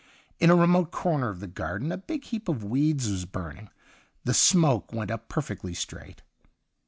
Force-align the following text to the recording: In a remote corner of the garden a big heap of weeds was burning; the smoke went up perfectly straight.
In 0.39 0.49
a 0.49 0.55
remote 0.55 0.89
corner 0.89 1.29
of 1.29 1.41
the 1.41 1.45
garden 1.47 1.91
a 1.91 1.97
big 1.99 2.23
heap 2.23 2.49
of 2.49 2.63
weeds 2.63 3.07
was 3.07 3.25
burning; 3.25 3.69
the 4.23 4.33
smoke 4.33 4.91
went 4.91 5.11
up 5.11 5.29
perfectly 5.29 5.75
straight. 5.75 6.23